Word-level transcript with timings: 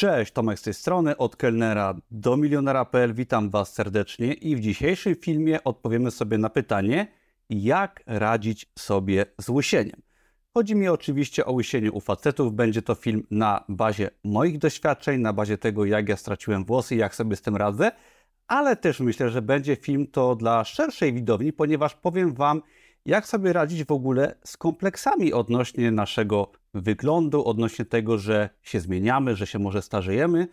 Cześć, 0.00 0.32
Tomek 0.32 0.58
z 0.58 0.62
tej 0.62 0.74
strony, 0.74 1.16
od 1.16 1.36
kelnera 1.36 1.94
do 2.10 2.36
milionera.pl. 2.36 3.14
Witam 3.14 3.50
Was 3.50 3.72
serdecznie 3.72 4.32
i 4.32 4.56
w 4.56 4.60
dzisiejszym 4.60 5.14
filmie 5.14 5.64
odpowiemy 5.64 6.10
sobie 6.10 6.38
na 6.38 6.50
pytanie, 6.50 7.06
jak 7.50 8.02
radzić 8.06 8.66
sobie 8.78 9.26
z 9.40 9.48
łysieniem. 9.48 10.02
Chodzi 10.54 10.74
mi 10.74 10.88
oczywiście 10.88 11.46
o 11.46 11.52
łysienie 11.52 11.92
u 11.92 12.00
facetów. 12.00 12.52
Będzie 12.52 12.82
to 12.82 12.94
film 12.94 13.26
na 13.30 13.64
bazie 13.68 14.10
moich 14.24 14.58
doświadczeń, 14.58 15.20
na 15.20 15.32
bazie 15.32 15.58
tego, 15.58 15.84
jak 15.84 16.08
ja 16.08 16.16
straciłem 16.16 16.64
włosy, 16.64 16.96
jak 16.96 17.14
sobie 17.14 17.36
z 17.36 17.42
tym 17.42 17.56
radzę, 17.56 17.92
ale 18.46 18.76
też 18.76 19.00
myślę, 19.00 19.30
że 19.30 19.42
będzie 19.42 19.76
film 19.76 20.06
to 20.06 20.36
dla 20.36 20.64
szerszej 20.64 21.12
widowni, 21.12 21.52
ponieważ 21.52 21.94
powiem 21.94 22.34
Wam, 22.34 22.62
jak 23.06 23.26
sobie 23.26 23.52
radzić 23.52 23.84
w 23.84 23.92
ogóle 23.92 24.34
z 24.44 24.56
kompleksami 24.56 25.32
odnośnie 25.32 25.90
naszego 25.90 26.52
wyglądu, 26.74 27.44
odnośnie 27.44 27.84
tego, 27.84 28.18
że 28.18 28.50
się 28.62 28.80
zmieniamy, 28.80 29.36
że 29.36 29.46
się 29.46 29.58
może 29.58 29.82
starzejemy, 29.82 30.48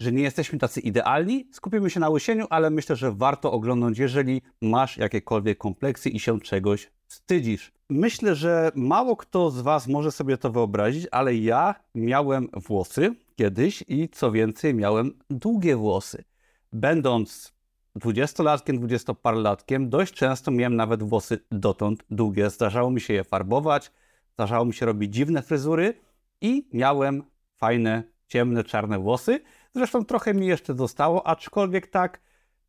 że 0.00 0.12
nie 0.12 0.22
jesteśmy 0.22 0.58
tacy 0.58 0.80
idealni. 0.80 1.48
Skupimy 1.52 1.90
się 1.90 2.00
na 2.00 2.08
łysieniu, 2.08 2.46
ale 2.50 2.70
myślę, 2.70 2.96
że 2.96 3.12
warto 3.12 3.52
oglądać, 3.52 3.98
jeżeli 3.98 4.42
masz 4.60 4.96
jakiekolwiek 4.96 5.58
kompleksy 5.58 6.10
i 6.10 6.20
się 6.20 6.40
czegoś 6.40 6.90
wstydzisz. 7.06 7.72
Myślę, 7.90 8.34
że 8.34 8.72
mało 8.74 9.16
kto 9.16 9.50
z 9.50 9.60
Was 9.60 9.88
może 9.88 10.12
sobie 10.12 10.36
to 10.36 10.50
wyobrazić, 10.50 11.06
ale 11.10 11.34
ja 11.34 11.74
miałem 11.94 12.48
włosy 12.68 13.14
kiedyś 13.36 13.84
i 13.88 14.08
co 14.08 14.32
więcej, 14.32 14.74
miałem 14.74 15.18
długie 15.30 15.76
włosy. 15.76 16.24
Będąc 16.72 17.52
dwudziestolatkiem, 17.96 18.76
dwudziestoparlatkiem, 18.76 19.90
dość 19.90 20.14
często 20.14 20.50
miałem 20.50 20.76
nawet 20.76 21.02
włosy 21.02 21.38
dotąd 21.50 22.04
długie. 22.10 22.50
Zdarzało 22.50 22.90
mi 22.90 23.00
się 23.00 23.14
je 23.14 23.24
farbować, 23.24 23.90
zdarzało 24.34 24.64
mi 24.64 24.74
się 24.74 24.86
robić 24.86 25.14
dziwne 25.14 25.42
fryzury 25.42 25.94
i 26.40 26.68
miałem 26.72 27.22
fajne, 27.56 28.02
ciemne, 28.28 28.64
czarne 28.64 28.98
włosy. 28.98 29.40
Zresztą 29.74 30.04
trochę 30.04 30.34
mi 30.34 30.46
jeszcze 30.46 30.74
zostało, 30.74 31.26
aczkolwiek 31.26 31.86
tak 31.86 32.20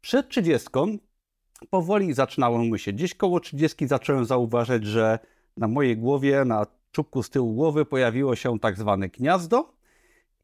przed 0.01 0.29
trzydziestką 0.29 0.97
powoli 1.69 2.13
zaczynało 2.13 2.59
mi 2.59 2.79
się. 2.79 2.93
Gdzieś 2.93 3.15
koło 3.15 3.39
trzydziestki 3.39 3.87
zacząłem 3.87 4.25
zauważyć, 4.25 4.85
że 4.85 5.19
na 5.57 5.67
mojej 5.67 5.97
głowie, 5.97 6.45
na 6.45 6.65
czubku 6.91 7.23
z 7.23 7.29
tyłu 7.29 7.53
głowy 7.53 7.85
pojawiło 7.85 8.35
się 8.35 8.59
tak 8.59 8.77
zwane 8.77 9.09
gniazdo 9.09 9.73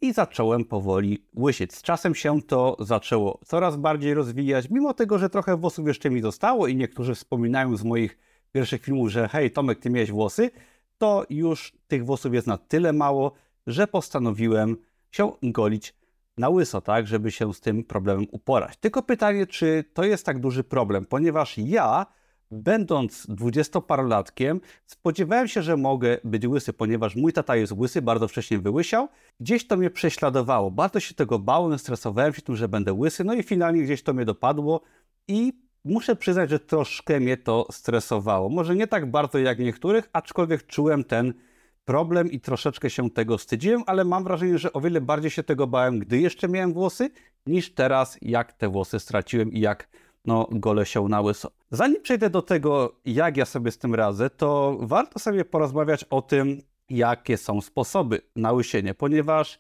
i 0.02 0.14
zacząłem 0.14 0.66
powoli 0.66 1.26
łysieć. 1.36 1.73
Z 1.73 1.81
czasem 1.81 2.16
się 2.16 2.42
to 2.42 2.78
zaczęło 2.80 3.39
coraz 3.45 3.76
bardziej 3.78 4.14
rozwijać, 4.14 4.70
mimo 4.70 4.94
tego, 4.94 5.20
że 5.20 5.30
trochę 5.30 5.58
włosów 5.58 5.88
jeszcze 5.88 6.09
mi 6.09 6.22
zostało 6.22 6.67
i 6.67 6.76
niektórzy 6.76 7.16
wspominają 7.16 7.78
z 7.78 7.83
moich 7.83 8.17
pierwszych 8.52 8.81
filmów, 8.81 9.09
że 9.09 9.28
hej 9.28 9.52
Tomek, 9.52 9.80
ty 9.80 9.89
miałeś 9.89 10.11
włosy, 10.11 10.52
to 11.00 11.25
już 11.30 11.73
tych 11.88 12.05
włosów 12.05 12.33
jest 12.33 12.47
na 12.47 12.58
tyle 12.58 12.94
mało, 12.94 13.31
że 13.67 13.88
postanowiłem 13.88 14.78
się 15.11 15.31
golić 15.44 15.95
na 16.38 16.50
łyso, 16.50 16.81
tak, 16.81 17.08
żeby 17.08 17.31
się 17.31 17.53
z 17.53 17.61
tym 17.61 17.83
problemem 17.83 18.28
uporać. 18.31 18.78
Tylko 18.78 19.03
pytanie, 19.03 19.47
czy 19.47 19.83
to 19.94 20.03
jest 20.03 20.25
tak 20.25 20.39
duży 20.39 20.64
problem, 20.64 21.05
ponieważ 21.05 21.58
ja 21.58 22.05
Będąc 22.52 23.27
dwudziestoparolatkiem, 23.27 24.61
spodziewałem 24.86 25.47
się, 25.47 25.61
że 25.61 25.77
mogę 25.77 26.17
być 26.23 26.47
łysy, 26.47 26.73
ponieważ 26.73 27.16
mój 27.16 27.33
tata 27.33 27.55
jest 27.55 27.72
łysy, 27.72 28.02
bardzo 28.02 28.27
wcześnie 28.27 28.59
wyłysiał. 28.59 29.08
Gdzieś 29.39 29.67
to 29.67 29.77
mnie 29.77 29.89
prześladowało. 29.89 30.72
Bardzo 30.72 31.00
się 31.00 31.16
tego 31.16 31.39
bałem, 31.39 31.80
stresowałem 31.80 32.33
się 32.33 32.42
tym, 32.42 32.55
że 32.55 32.67
będę 32.67 32.94
łysy, 32.94 33.23
no 33.23 33.33
i 33.33 33.44
finalnie 33.44 33.83
gdzieś 33.83 34.03
to 34.03 34.14
mnie 34.14 34.25
dopadło 34.25 34.81
i 35.27 35.53
muszę 35.85 36.16
przyznać, 36.16 36.49
że 36.49 36.59
troszkę 36.59 37.19
mnie 37.19 37.38
to 37.38 37.67
stresowało. 37.72 38.49
Może 38.49 38.75
nie 38.75 38.88
tak 38.88 39.11
bardzo 39.11 39.39
jak 39.39 39.59
niektórych, 39.59 40.09
aczkolwiek 40.13 40.66
czułem 40.66 41.03
ten 41.03 41.33
problem 41.86 42.31
i 42.31 42.39
troszeczkę 42.39 42.89
się 42.89 43.09
tego 43.09 43.38
wstydziłem, 43.38 43.83
ale 43.88 44.05
mam 44.05 44.23
wrażenie, 44.23 44.58
że 44.58 44.73
o 44.73 44.81
wiele 44.81 45.02
bardziej 45.02 45.31
się 45.31 45.44
tego 45.44 45.67
bałem, 45.67 45.99
gdy 45.99 46.19
jeszcze 46.19 46.47
miałem 46.47 46.73
włosy, 46.73 47.09
niż 47.45 47.73
teraz, 47.73 48.17
jak 48.21 48.53
te 48.53 48.69
włosy 48.69 48.99
straciłem 48.99 49.52
i 49.52 49.59
jak 49.59 49.89
no, 50.25 50.47
gole 50.52 50.86
się 50.86 51.08
na 51.08 51.21
łyso. 51.21 51.52
Zanim 51.71 52.02
przejdę 52.02 52.30
do 52.30 52.41
tego, 52.41 52.95
jak 53.05 53.38
ja 53.38 53.45
sobie 53.45 53.71
z 53.71 53.77
tym 53.77 53.95
radzę, 53.95 54.30
to 54.30 54.77
warto 54.81 55.20
sobie 55.20 55.45
porozmawiać 55.45 56.04
o 56.04 56.21
tym, 56.21 56.61
jakie 56.89 57.37
są 57.37 57.61
sposoby 57.61 58.21
na 58.36 58.52
łysienie, 58.52 58.93
ponieważ 58.93 59.59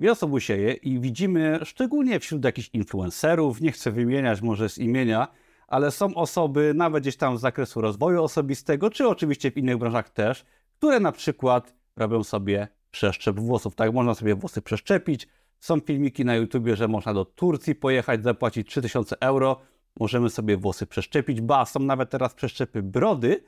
wiele 0.00 0.12
osób 0.12 0.32
łysieje 0.32 0.72
i 0.72 1.00
widzimy, 1.00 1.58
szczególnie 1.64 2.20
wśród 2.20 2.44
jakichś 2.44 2.70
influencerów, 2.72 3.60
nie 3.60 3.72
chcę 3.72 3.90
wymieniać 3.90 4.42
może 4.42 4.68
z 4.68 4.78
imienia, 4.78 5.28
ale 5.70 5.90
są 5.90 6.14
osoby 6.14 6.72
nawet 6.74 7.02
gdzieś 7.02 7.16
tam 7.16 7.38
z 7.38 7.40
zakresu 7.40 7.80
rozwoju 7.80 8.22
osobistego, 8.22 8.90
czy 8.90 9.08
oczywiście 9.08 9.50
w 9.50 9.56
innych 9.56 9.76
branżach 9.76 10.10
też, 10.10 10.44
które 10.78 11.00
na 11.00 11.12
przykład 11.12 11.74
robią 11.96 12.24
sobie 12.24 12.68
przeszczep 12.90 13.40
włosów. 13.40 13.74
Tak, 13.74 13.92
można 13.92 14.14
sobie 14.14 14.34
włosy 14.34 14.62
przeszczepić. 14.62 15.28
Są 15.60 15.80
filmiki 15.80 16.24
na 16.24 16.36
YouTubie, 16.36 16.76
że 16.76 16.88
można 16.88 17.14
do 17.14 17.24
Turcji 17.24 17.74
pojechać, 17.74 18.22
zapłacić 18.22 18.68
3000 18.68 19.16
euro 19.20 19.60
Możemy 20.00 20.30
sobie 20.30 20.56
włosy 20.56 20.86
przeszczepić, 20.86 21.40
ba, 21.40 21.66
są 21.66 21.80
nawet 21.80 22.10
teraz 22.10 22.34
przeszczepy 22.34 22.82
brody 22.82 23.44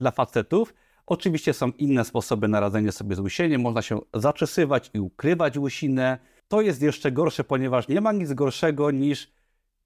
dla 0.00 0.10
facetów. 0.10 0.74
Oczywiście 1.06 1.52
są 1.52 1.70
inne 1.70 2.04
sposoby 2.04 2.48
na 2.48 2.60
radzenie 2.60 2.92
sobie 2.92 3.16
z 3.16 3.18
łysieniem. 3.18 3.60
Można 3.60 3.82
się 3.82 3.98
zaczesywać 4.14 4.90
i 4.94 5.00
ukrywać 5.00 5.58
łysinę. 5.58 6.18
To 6.48 6.60
jest 6.60 6.82
jeszcze 6.82 7.12
gorsze, 7.12 7.44
ponieważ 7.44 7.88
nie 7.88 8.00
ma 8.00 8.12
nic 8.12 8.32
gorszego 8.32 8.90
niż 8.90 9.32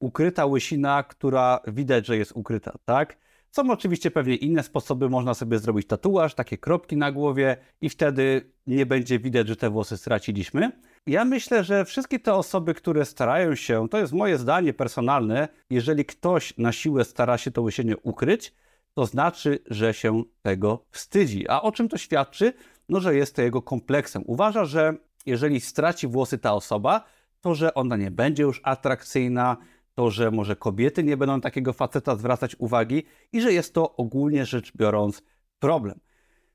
ukryta 0.00 0.46
łysina, 0.46 1.02
która 1.02 1.60
widać, 1.66 2.06
że 2.06 2.16
jest 2.16 2.32
ukryta, 2.34 2.72
tak? 2.84 3.16
Są 3.50 3.70
oczywiście 3.70 4.10
pewnie 4.10 4.36
inne 4.36 4.62
sposoby, 4.62 5.08
można 5.08 5.34
sobie 5.34 5.58
zrobić 5.58 5.86
tatuaż, 5.86 6.34
takie 6.34 6.58
kropki 6.58 6.96
na 6.96 7.12
głowie 7.12 7.56
i 7.80 7.88
wtedy 7.88 8.52
nie 8.66 8.86
będzie 8.86 9.18
widać, 9.18 9.48
że 9.48 9.56
te 9.56 9.70
włosy 9.70 9.96
straciliśmy. 9.96 10.72
Ja 11.06 11.24
myślę, 11.24 11.64
że 11.64 11.84
wszystkie 11.84 12.18
te 12.18 12.34
osoby, 12.34 12.74
które 12.74 13.04
starają 13.04 13.54
się, 13.54 13.88
to 13.88 13.98
jest 13.98 14.12
moje 14.12 14.38
zdanie 14.38 14.72
personalne, 14.72 15.48
jeżeli 15.70 16.04
ktoś 16.04 16.58
na 16.58 16.72
siłę 16.72 17.04
stara 17.04 17.38
się 17.38 17.50
to 17.50 17.62
łysienie 17.62 17.96
ukryć, 17.96 18.54
to 18.94 19.06
znaczy, 19.06 19.58
że 19.66 19.94
się 19.94 20.22
tego 20.42 20.84
wstydzi. 20.90 21.48
A 21.48 21.62
o 21.62 21.72
czym 21.72 21.88
to 21.88 21.98
świadczy? 21.98 22.52
No, 22.88 23.00
że 23.00 23.14
jest 23.14 23.36
to 23.36 23.42
jego 23.42 23.62
kompleksem. 23.62 24.22
Uważa, 24.26 24.64
że 24.64 24.94
jeżeli 25.26 25.60
straci 25.60 26.06
włosy 26.06 26.38
ta 26.38 26.54
osoba, 26.54 27.04
to 27.40 27.54
że 27.54 27.74
ona 27.74 27.96
nie 27.96 28.10
będzie 28.10 28.42
już 28.42 28.60
atrakcyjna, 28.64 29.56
to 30.00 30.10
że 30.10 30.30
może 30.30 30.56
kobiety 30.56 31.04
nie 31.04 31.16
będą 31.16 31.40
takiego 31.40 31.72
faceta 31.72 32.16
zwracać 32.16 32.56
uwagi 32.58 33.02
i 33.32 33.40
że 33.40 33.52
jest 33.52 33.74
to 33.74 33.96
ogólnie 33.96 34.46
rzecz 34.46 34.76
biorąc 34.76 35.22
problem. 35.58 36.00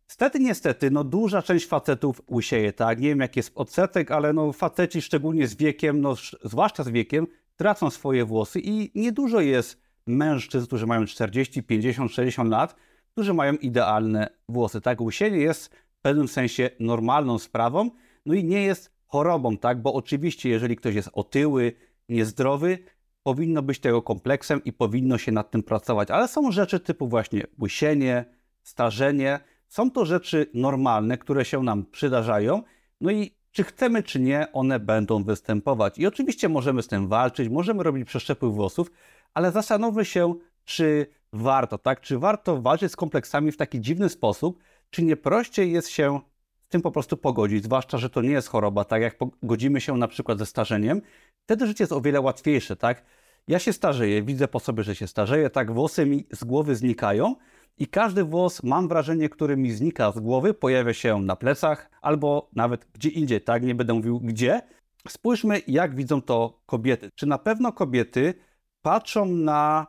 Stety, 0.08 0.40
niestety, 0.40 0.92
no 0.92 1.04
duża 1.04 1.42
część 1.42 1.68
facetów 1.68 2.22
łysieje, 2.32 2.74
tak? 2.74 3.00
Nie 3.00 3.10
wiem, 3.10 3.20
jaki 3.20 3.40
jest 3.40 3.52
odsetek, 3.56 4.12
ale 4.12 4.34
no 4.34 4.54
faceci 4.54 5.02
szczególnie 5.02 5.48
z 5.48 5.56
wiekiem, 5.56 6.02
no 6.02 6.16
zwłaszcza 6.44 6.84
z 6.84 6.90
wiekiem, 6.90 7.28
tracą 7.56 7.90
swoje 7.90 8.26
włosy 8.26 8.60
i 8.60 8.92
niedużo 9.00 9.42
jest 9.42 9.82
mężczyzn, 10.08 10.68
którzy 10.68 10.88
mają 10.88 11.06
40, 11.06 11.64
50, 11.64 12.12
60 12.12 12.50
lat, 12.50 12.76
którzy 13.12 13.34
mają 13.34 13.54
idealne 13.54 14.28
włosy, 14.50 14.82
tak? 14.82 15.02
Łysienie 15.02 15.38
jest 15.38 15.76
w 15.76 16.02
pewnym 16.02 16.28
sensie 16.28 16.70
normalną 16.80 17.40
sprawą, 17.40 17.92
no 18.26 18.34
i 18.34 18.44
nie 18.44 18.64
jest 18.64 18.92
chorobą, 19.06 19.58
tak? 19.58 19.82
Bo 19.82 19.94
oczywiście, 19.94 20.50
jeżeli 20.50 20.76
ktoś 20.76 20.96
jest 20.96 21.10
otyły, 21.14 21.74
niezdrowy, 22.10 22.80
powinno 23.26 23.62
być 23.62 23.80
tego 23.80 24.02
kompleksem 24.02 24.64
i 24.64 24.74
powinno 24.74 25.18
się 25.18 25.32
nad 25.32 25.52
tym 25.52 25.64
pracować, 25.64 26.12
ale 26.12 26.28
są 26.28 26.52
rzeczy 26.52 26.80
typu 26.80 27.08
właśnie 27.08 27.44
łysienie, 27.62 28.26
starzenie, 28.64 29.40
są 29.68 29.92
to 29.92 30.06
rzeczy 30.06 30.50
normalne, 30.54 31.18
które 31.18 31.46
się 31.46 31.64
nam 31.64 31.86
przydarzają, 31.86 32.64
no 33.02 33.12
i 33.12 33.36
czy 33.52 33.64
chcemy, 33.64 34.04
czy 34.04 34.20
nie, 34.20 34.48
one 34.54 34.80
będą 34.80 35.24
występować. 35.24 36.00
I 36.00 36.08
oczywiście 36.08 36.50
możemy 36.50 36.84
z 36.84 36.88
tym 36.88 37.08
walczyć, 37.08 37.50
możemy 37.50 37.84
robić 37.84 38.08
przeszczepy 38.08 38.48
włosów, 38.48 38.92
ale 39.34 39.52
zastanówmy 39.52 40.06
się, 40.06 40.36
czy 40.66 41.08
warto, 41.34 41.78
tak? 41.78 42.02
Czy 42.02 42.20
warto 42.20 42.62
walczyć 42.62 42.92
z 42.92 42.96
kompleksami 42.96 43.52
w 43.52 43.58
taki 43.58 43.82
dziwny 43.82 44.10
sposób, 44.10 44.60
czy 44.90 45.04
nie 45.04 45.18
prościej 45.18 45.72
jest 45.72 45.90
się 45.90 46.20
z 46.66 46.70
tym 46.70 46.82
po 46.82 46.92
prostu 46.92 47.18
pogodzić, 47.18 47.64
zwłaszcza, 47.64 47.98
że 47.98 48.10
to 48.10 48.22
nie 48.22 48.30
jest 48.30 48.48
choroba, 48.48 48.84
tak 48.86 49.02
jak 49.02 49.18
pogodzimy 49.18 49.82
się 49.82 49.98
na 49.98 50.08
przykład 50.08 50.40
ze 50.40 50.46
starzeniem, 50.46 51.02
wtedy 51.44 51.68
życie 51.68 51.84
jest 51.84 51.94
o 51.94 52.02
wiele 52.02 52.22
łatwiejsze, 52.22 52.76
tak? 52.76 53.06
Ja 53.48 53.60
się 53.60 53.74
starzeję, 53.74 54.24
widzę 54.24 54.48
po 54.48 54.60
sobie, 54.60 54.84
że 54.84 54.96
się 54.96 55.08
starzeję, 55.08 55.50
tak 55.50 55.74
włosy 55.74 56.06
mi 56.06 56.28
z 56.32 56.44
głowy 56.44 56.76
znikają, 56.76 57.36
i 57.78 57.88
każdy 57.88 58.24
włos, 58.24 58.64
mam 58.64 58.88
wrażenie, 58.88 59.30
który 59.30 59.58
mi 59.58 59.72
znika 59.72 60.12
z 60.12 60.20
głowy, 60.20 60.54
pojawia 60.54 60.94
się 60.94 61.22
na 61.22 61.36
plecach 61.36 61.90
albo 62.02 62.50
nawet 62.56 62.88
gdzie 62.94 63.10
indziej, 63.10 63.42
tak? 63.42 63.64
Nie 63.64 63.76
będę 63.76 63.94
mówił 63.94 64.20
gdzie. 64.20 64.62
Spójrzmy, 65.08 65.62
jak 65.68 65.96
widzą 65.96 66.22
to 66.22 66.62
kobiety. 66.66 67.10
Czy 67.16 67.26
na 67.26 67.38
pewno 67.38 67.74
kobiety 67.74 68.34
patrzą 68.82 69.26
na 69.26 69.88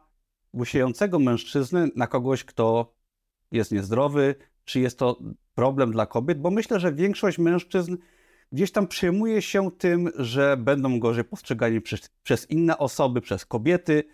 łysiejącego 0.55 1.19
mężczyznę, 1.19 1.88
na 1.96 2.06
kogoś, 2.06 2.44
kto 2.44 2.94
jest 3.52 3.72
niezdrowy, 3.72 4.34
czy 4.67 4.81
jest 4.81 4.99
to 4.99 5.19
problem 5.55 5.93
dla 5.93 6.07
kobiet? 6.07 6.41
Bo 6.41 6.51
myślę, 6.51 6.81
że 6.81 6.93
większość 6.93 7.39
mężczyzn 7.39 7.97
gdzieś 8.53 8.73
tam 8.73 8.87
przejmuje 8.87 9.43
się 9.43 9.71
tym, 9.71 10.11
że 10.19 10.57
będą 10.57 11.01
gorzej 11.01 11.25
postrzegani 11.25 11.81
przez, 11.81 12.11
przez 12.23 12.51
inne 12.51 12.79
osoby, 12.79 13.21
przez 13.21 13.47
kobiety, 13.47 14.05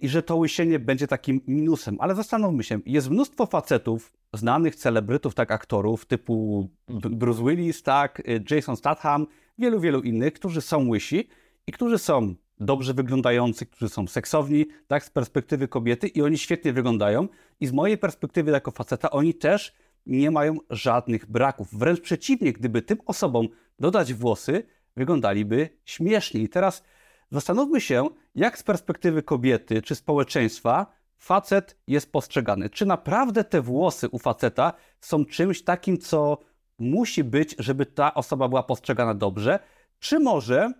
i 0.00 0.08
że 0.08 0.22
to 0.22 0.36
łysienie 0.36 0.78
będzie 0.78 1.06
takim 1.06 1.40
minusem. 1.46 1.96
Ale 2.00 2.14
zastanówmy 2.14 2.64
się, 2.64 2.80
jest 2.86 3.10
mnóstwo 3.10 3.46
facetów, 3.46 4.12
znanych 4.34 4.76
celebrytów, 4.76 5.34
tak 5.34 5.50
aktorów, 5.50 6.06
typu 6.06 6.68
Bruce 6.88 7.44
Willis, 7.44 7.82
tak, 7.82 8.20
y, 8.20 8.44
Jason 8.50 8.76
Statham, 8.76 9.26
wielu, 9.58 9.80
wielu 9.80 10.00
innych, 10.00 10.32
którzy 10.32 10.60
są 10.60 10.88
łysi 10.88 11.28
i 11.66 11.72
którzy 11.72 11.98
są 11.98 12.34
dobrze 12.60 12.94
wyglądający, 12.94 13.66
którzy 13.66 13.88
są 13.88 14.06
seksowni, 14.06 14.66
tak, 14.86 15.04
z 15.04 15.10
perspektywy 15.10 15.68
kobiety 15.68 16.08
i 16.08 16.22
oni 16.22 16.38
świetnie 16.38 16.72
wyglądają. 16.72 17.28
I 17.60 17.66
z 17.66 17.72
mojej 17.72 17.98
perspektywy 17.98 18.50
jako 18.50 18.70
faceta, 18.70 19.10
oni 19.10 19.34
też 19.34 19.74
nie 20.06 20.30
mają 20.30 20.56
żadnych 20.70 21.26
braków. 21.26 21.68
Wręcz 21.72 22.00
przeciwnie, 22.00 22.52
gdyby 22.52 22.82
tym 22.82 22.98
osobom 23.06 23.48
dodać 23.78 24.14
włosy, 24.14 24.62
wyglądaliby 24.96 25.68
śmiesznie. 25.84 26.40
I 26.40 26.48
teraz 26.48 26.82
zastanówmy 27.30 27.80
się, 27.80 28.08
jak 28.34 28.58
z 28.58 28.62
perspektywy 28.62 29.22
kobiety 29.22 29.82
czy 29.82 29.94
społeczeństwa 29.94 30.86
facet 31.18 31.76
jest 31.86 32.12
postrzegany. 32.12 32.70
Czy 32.70 32.86
naprawdę 32.86 33.44
te 33.44 33.62
włosy 33.62 34.08
u 34.08 34.18
faceta 34.18 34.72
są 35.00 35.24
czymś 35.24 35.64
takim, 35.64 35.98
co 35.98 36.38
musi 36.78 37.24
być, 37.24 37.54
żeby 37.58 37.86
ta 37.86 38.14
osoba 38.14 38.48
była 38.48 38.62
postrzegana 38.62 39.14
dobrze? 39.14 39.58
Czy 39.98 40.18
może 40.18 40.72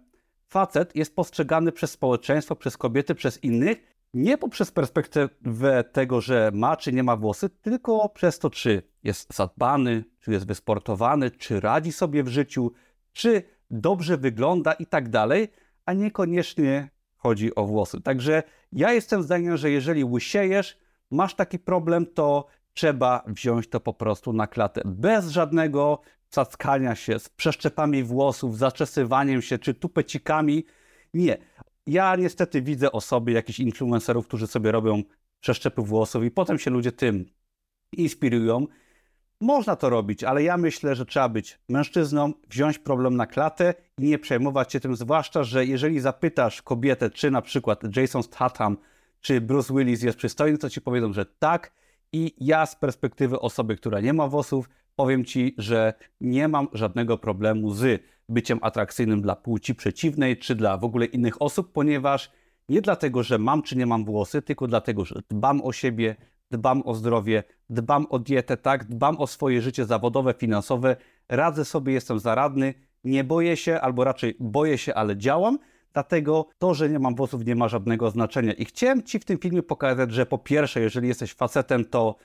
facet 0.48 0.96
jest 0.96 1.16
postrzegany 1.16 1.72
przez 1.72 1.90
społeczeństwo, 1.90 2.56
przez 2.56 2.76
kobiety, 2.76 3.14
przez 3.14 3.44
innych, 3.44 3.78
nie 4.14 4.38
poprzez 4.38 4.70
perspektywę 4.70 5.84
tego, 5.84 6.20
że 6.20 6.50
ma 6.54 6.76
czy 6.76 6.92
nie 6.92 7.02
ma 7.02 7.16
włosy, 7.16 7.48
tylko 7.48 8.08
przez 8.08 8.38
to, 8.38 8.50
czy 8.50 8.82
jest 9.02 9.34
zadbany, 9.34 10.04
czy 10.20 10.32
jest 10.32 10.46
wysportowany, 10.46 11.30
czy 11.30 11.60
radzi 11.60 11.92
sobie 11.92 12.22
w 12.22 12.28
życiu, 12.28 12.72
czy 13.12 13.42
dobrze 13.70 14.16
wygląda 14.16 14.72
i 14.72 14.86
tak 14.86 15.08
dalej, 15.08 15.48
a 15.86 15.92
niekoniecznie 15.92 16.90
chodzi 17.16 17.54
o 17.54 17.64
włosy. 17.64 18.00
Także 18.00 18.42
ja 18.72 18.92
jestem 18.92 19.22
zdania, 19.22 19.56
że 19.56 19.70
jeżeli 19.70 20.04
łysiejesz, 20.04 20.78
masz 21.10 21.34
taki 21.34 21.58
problem, 21.58 22.06
to 22.06 22.46
trzeba 22.72 23.22
wziąć 23.26 23.68
to 23.68 23.80
po 23.80 23.94
prostu 23.94 24.32
na 24.32 24.46
klatę. 24.46 24.82
Bez 24.84 25.28
żadnego 25.28 26.00
cackania 26.30 26.94
się 26.94 27.18
z 27.18 27.28
przeszczepami 27.28 28.02
włosów, 28.02 28.58
zaczesywaniem 28.58 29.42
się 29.42 29.58
czy 29.58 29.74
tupecikami. 29.74 30.64
Nie. 31.14 31.38
Ja 31.86 32.16
niestety 32.16 32.62
widzę 32.62 32.92
osoby, 32.92 33.32
jakichś 33.32 33.60
influencerów, 33.60 34.26
którzy 34.26 34.46
sobie 34.46 34.72
robią 34.72 35.02
przeszczepy 35.40 35.82
włosów 35.82 36.24
i 36.24 36.30
potem 36.30 36.58
się 36.58 36.70
ludzie 36.70 36.92
tym 36.92 37.26
inspirują. 37.92 38.66
Można 39.40 39.76
to 39.76 39.90
robić, 39.90 40.24
ale 40.24 40.42
ja 40.42 40.56
myślę, 40.56 40.94
że 40.94 41.06
trzeba 41.06 41.28
być 41.28 41.58
mężczyzną, 41.68 42.32
wziąć 42.50 42.78
problem 42.78 43.16
na 43.16 43.26
klatę 43.26 43.74
i 43.98 44.02
nie 44.02 44.18
przejmować 44.18 44.72
się 44.72 44.80
tym, 44.80 44.96
zwłaszcza, 44.96 45.44
że 45.44 45.66
jeżeli 45.66 46.00
zapytasz 46.00 46.62
kobietę, 46.62 47.10
czy 47.10 47.30
na 47.30 47.42
przykład 47.42 47.96
Jason 47.96 48.22
Statham, 48.22 48.76
czy 49.20 49.40
Bruce 49.40 49.74
Willis 49.74 50.02
jest 50.02 50.18
przystojny, 50.18 50.58
to 50.58 50.70
ci 50.70 50.80
powiedzą, 50.80 51.12
że 51.12 51.26
tak. 51.26 51.72
I 52.12 52.34
ja 52.40 52.66
z 52.66 52.76
perspektywy 52.76 53.40
osoby, 53.40 53.76
która 53.76 54.00
nie 54.00 54.12
ma 54.12 54.28
włosów, 54.28 54.68
powiem 54.98 55.24
ci, 55.24 55.54
że 55.58 55.94
nie 56.20 56.48
mam 56.48 56.68
żadnego 56.72 57.18
problemu 57.18 57.70
z 57.70 58.02
byciem 58.28 58.58
atrakcyjnym 58.62 59.22
dla 59.22 59.36
płci 59.36 59.74
przeciwnej, 59.74 60.38
czy 60.38 60.54
dla 60.54 60.76
w 60.76 60.84
ogóle 60.84 61.06
innych 61.06 61.42
osób, 61.42 61.72
ponieważ 61.72 62.32
nie 62.68 62.80
dlatego, 62.80 63.22
że 63.22 63.38
mam 63.38 63.62
czy 63.62 63.76
nie 63.76 63.86
mam 63.86 64.04
włosy, 64.04 64.42
tylko 64.42 64.66
dlatego, 64.66 65.04
że 65.04 65.20
dbam 65.30 65.62
o 65.62 65.72
siebie, 65.72 66.16
dbam 66.50 66.82
o 66.86 66.94
zdrowie, 66.94 67.44
dbam 67.70 68.06
o 68.10 68.18
dietę, 68.18 68.56
tak, 68.56 68.84
dbam 68.84 69.16
o 69.18 69.26
swoje 69.26 69.62
życie 69.62 69.84
zawodowe, 69.84 70.34
finansowe, 70.38 70.96
radzę 71.28 71.64
sobie, 71.64 71.92
jestem 71.92 72.18
zaradny, 72.18 72.74
nie 73.04 73.24
boję 73.24 73.56
się, 73.56 73.80
albo 73.80 74.04
raczej 74.04 74.36
boję 74.40 74.78
się, 74.78 74.94
ale 74.94 75.16
działam. 75.16 75.58
Dlatego 75.92 76.48
to, 76.58 76.74
że 76.74 76.88
nie 76.88 76.98
mam 76.98 77.14
włosów, 77.14 77.46
nie 77.46 77.54
ma 77.54 77.68
żadnego 77.68 78.10
znaczenia. 78.10 78.52
I 78.52 78.64
chciałem 78.64 79.02
Ci 79.02 79.18
w 79.18 79.24
tym 79.24 79.38
filmie 79.38 79.62
pokazać, 79.62 80.12
że 80.12 80.26
po 80.26 80.38
pierwsze, 80.38 80.80
jeżeli 80.80 81.08
jesteś 81.08 81.34
facetem, 81.34 81.84
to 81.84 82.16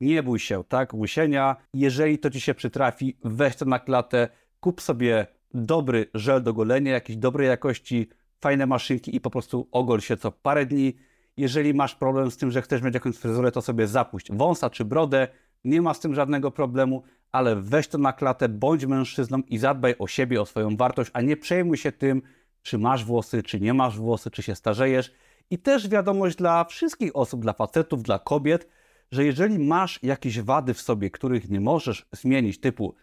nie 0.00 0.22
bój 0.22 0.38
się, 0.38 0.64
tak, 0.64 0.94
łysienia. 0.94 1.56
Jeżeli 1.74 2.18
to 2.18 2.30
Ci 2.30 2.40
się 2.40 2.54
przytrafi, 2.54 3.16
weź 3.24 3.56
to 3.56 3.64
na 3.64 3.78
klatę, 3.78 4.28
kup 4.60 4.80
sobie 4.80 5.26
dobry 5.54 6.06
żel 6.14 6.42
do 6.42 6.54
golenia, 6.54 6.92
jakiejś 6.92 7.18
dobrej 7.18 7.48
jakości, 7.48 8.08
fajne 8.40 8.66
maszynki 8.66 9.16
i 9.16 9.20
po 9.20 9.30
prostu 9.30 9.68
ogol 9.72 10.00
się 10.00 10.16
co 10.16 10.32
parę 10.32 10.66
dni. 10.66 10.96
Jeżeli 11.36 11.74
masz 11.74 11.94
problem 11.94 12.30
z 12.30 12.36
tym, 12.36 12.50
że 12.50 12.62
chcesz 12.62 12.82
mieć 12.82 12.94
jakąś 12.94 13.16
fryzurę, 13.16 13.52
to 13.52 13.62
sobie 13.62 13.86
zapuść 13.86 14.32
wąsa 14.32 14.70
czy 14.70 14.84
brodę, 14.84 15.28
nie 15.64 15.82
ma 15.82 15.94
z 15.94 16.00
tym 16.00 16.14
żadnego 16.14 16.50
problemu, 16.50 17.02
ale 17.32 17.56
weź 17.56 17.88
to 17.88 17.98
na 17.98 18.12
klatę, 18.12 18.48
bądź 18.48 18.86
mężczyzną 18.86 19.38
i 19.38 19.58
zadbaj 19.58 19.94
o 19.98 20.06
siebie, 20.06 20.40
o 20.40 20.46
swoją 20.46 20.76
wartość, 20.76 21.10
a 21.14 21.20
nie 21.20 21.36
przejmuj 21.36 21.76
się 21.76 21.92
tym, 21.92 22.22
czy 22.62 22.78
masz 22.78 23.04
włosy, 23.04 23.42
czy 23.42 23.60
nie 23.60 23.74
masz 23.74 23.98
włosy, 23.98 24.30
czy 24.30 24.42
się 24.42 24.54
starzejesz. 24.54 25.12
I 25.50 25.58
też 25.58 25.88
wiadomość 25.88 26.36
dla 26.36 26.64
wszystkich 26.64 27.16
osób, 27.16 27.40
dla 27.42 27.52
facetów, 27.52 28.02
dla 28.02 28.18
kobiet, 28.18 28.68
że 29.12 29.24
jeżeli 29.24 29.58
masz 29.58 30.02
jakieś 30.02 30.40
wady 30.40 30.74
w 30.74 30.80
sobie, 30.80 31.10
których 31.10 31.50
nie 31.50 31.60
możesz 31.60 32.06
zmienić, 32.12 32.60
typu 32.60 32.94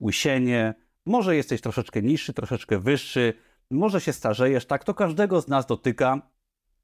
łysienie, 0.00 0.74
może 1.06 1.36
jesteś 1.36 1.60
troszeczkę 1.60 2.02
niższy, 2.02 2.32
troszeczkę 2.32 2.78
wyższy, 2.78 3.34
może 3.70 4.00
się 4.00 4.12
starzejesz, 4.12 4.66
tak, 4.66 4.84
to 4.84 4.94
każdego 4.94 5.40
z 5.40 5.48
nas 5.48 5.66
dotyka. 5.66 6.30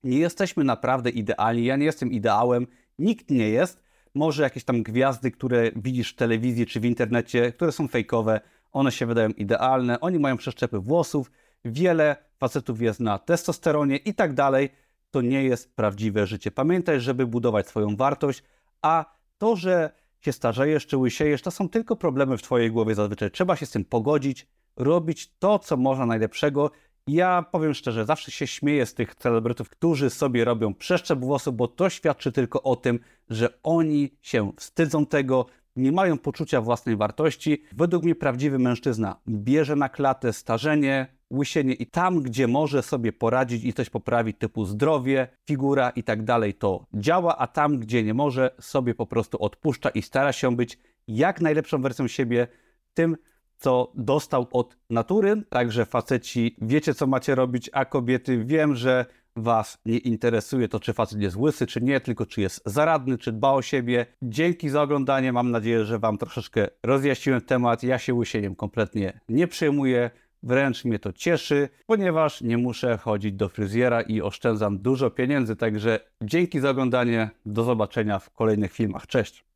Nie 0.04 0.18
jesteśmy 0.18 0.64
naprawdę 0.64 1.10
idealni, 1.10 1.64
ja 1.64 1.76
nie 1.76 1.84
jestem 1.84 2.12
ideałem, 2.12 2.66
nikt 2.98 3.30
nie 3.30 3.48
jest. 3.48 3.82
Może 4.14 4.42
jakieś 4.42 4.64
tam 4.64 4.82
gwiazdy, 4.82 5.30
które 5.30 5.70
widzisz 5.76 6.12
w 6.12 6.16
telewizji 6.16 6.66
czy 6.66 6.80
w 6.80 6.84
internecie, 6.84 7.52
które 7.52 7.72
są 7.72 7.88
fejkowe, 7.88 8.40
one 8.72 8.92
się 8.92 9.06
wydają 9.06 9.28
idealne, 9.28 10.00
oni 10.00 10.18
mają 10.18 10.36
przeszczepy 10.36 10.78
włosów, 10.78 11.30
wiele 11.64 12.16
facetów 12.38 12.80
jest 12.80 13.00
na 13.00 13.18
testosteronie 13.18 13.96
i 13.96 14.14
tak 14.14 14.34
dalej. 14.34 14.70
To 15.10 15.20
nie 15.20 15.44
jest 15.44 15.76
prawdziwe 15.76 16.26
życie. 16.26 16.50
Pamiętaj, 16.50 17.00
żeby 17.00 17.26
budować 17.26 17.68
swoją 17.68 17.96
wartość, 17.96 18.42
a 18.82 19.04
to, 19.38 19.56
że 19.56 19.90
się 20.20 20.32
starzejesz 20.32 20.86
czy 20.86 20.96
łysiejesz, 20.96 21.42
to 21.42 21.50
są 21.50 21.68
tylko 21.68 21.96
problemy 21.96 22.36
w 22.36 22.42
Twojej 22.42 22.70
głowie 22.70 22.94
zazwyczaj. 22.94 23.30
Trzeba 23.30 23.56
się 23.56 23.66
z 23.66 23.70
tym 23.70 23.84
pogodzić, 23.84 24.46
robić 24.76 25.32
to, 25.38 25.58
co 25.58 25.76
można 25.76 26.06
najlepszego. 26.06 26.70
Ja 27.06 27.44
powiem 27.52 27.74
szczerze, 27.74 28.04
zawsze 28.04 28.30
się 28.30 28.46
śmieję 28.46 28.86
z 28.86 28.94
tych 28.94 29.14
celebrytów, 29.14 29.70
którzy 29.70 30.10
sobie 30.10 30.44
robią 30.44 30.74
przeszczep 30.74 31.20
włosów, 31.20 31.56
bo 31.56 31.68
to 31.68 31.90
świadczy 31.90 32.32
tylko 32.32 32.62
o 32.62 32.76
tym, 32.76 33.00
że 33.28 33.62
oni 33.62 34.10
się 34.22 34.52
wstydzą 34.56 35.06
tego, 35.06 35.46
nie 35.76 35.92
mają 35.92 36.18
poczucia 36.18 36.60
własnej 36.60 36.96
wartości. 36.96 37.62
Według 37.72 38.04
mnie 38.04 38.14
prawdziwy 38.14 38.58
mężczyzna 38.58 39.16
bierze 39.28 39.76
na 39.76 39.88
klatę 39.88 40.32
starzenie, 40.32 41.06
łysienie 41.32 41.74
i 41.74 41.86
tam, 41.86 42.22
gdzie 42.22 42.48
może 42.48 42.82
sobie 42.82 43.12
poradzić 43.12 43.64
i 43.64 43.72
coś 43.72 43.90
poprawić, 43.90 44.38
typu 44.38 44.64
zdrowie, 44.64 45.28
figura 45.46 45.90
i 45.90 46.02
tak 46.02 46.24
dalej, 46.24 46.54
to 46.54 46.86
działa, 46.94 47.38
a 47.38 47.46
tam, 47.46 47.78
gdzie 47.78 48.02
nie 48.02 48.14
może, 48.14 48.50
sobie 48.60 48.94
po 48.94 49.06
prostu 49.06 49.42
odpuszcza 49.42 49.90
i 49.90 50.02
stara 50.02 50.32
się 50.32 50.56
być 50.56 50.78
jak 51.08 51.40
najlepszą 51.40 51.82
wersją 51.82 52.08
siebie, 52.08 52.46
tym, 52.94 53.16
co 53.56 53.92
dostał 53.94 54.46
od 54.52 54.76
natury. 54.90 55.42
Także 55.50 55.86
faceci, 55.86 56.56
wiecie, 56.62 56.94
co 56.94 57.06
macie 57.06 57.34
robić, 57.34 57.70
a 57.72 57.84
kobiety, 57.84 58.44
wiem, 58.44 58.74
że 58.76 59.06
Was 59.36 59.78
nie 59.86 59.98
interesuje 59.98 60.68
to, 60.68 60.80
czy 60.80 60.92
facet 60.92 61.20
jest 61.20 61.36
łysy, 61.36 61.66
czy 61.66 61.80
nie, 61.80 62.00
tylko 62.00 62.26
czy 62.26 62.40
jest 62.40 62.62
zaradny, 62.66 63.18
czy 63.18 63.32
dba 63.32 63.52
o 63.52 63.62
siebie. 63.62 64.06
Dzięki 64.22 64.68
za 64.68 64.82
oglądanie. 64.82 65.32
Mam 65.32 65.50
nadzieję, 65.50 65.84
że 65.84 65.98
Wam 65.98 66.18
troszeczkę 66.18 66.68
rozjaśniłem 66.82 67.40
temat. 67.40 67.82
Ja 67.82 67.98
się 67.98 68.14
łysieniem 68.14 68.54
kompletnie 68.54 69.20
nie 69.28 69.46
przejmuję. 69.46 70.10
Wręcz 70.42 70.84
mnie 70.84 70.98
to 70.98 71.12
cieszy, 71.12 71.68
ponieważ 71.86 72.40
nie 72.40 72.58
muszę 72.58 72.98
chodzić 72.98 73.32
do 73.32 73.48
fryzjera 73.48 74.02
i 74.02 74.20
oszczędzam 74.20 74.78
dużo 74.78 75.10
pieniędzy. 75.10 75.56
Także 75.56 76.00
dzięki 76.22 76.60
za 76.60 76.70
oglądanie. 76.70 77.30
Do 77.46 77.64
zobaczenia 77.64 78.18
w 78.18 78.30
kolejnych 78.30 78.72
filmach. 78.72 79.06
Cześć! 79.06 79.51